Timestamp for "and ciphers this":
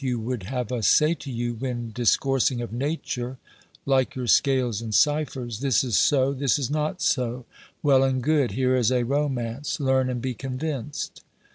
4.81-5.83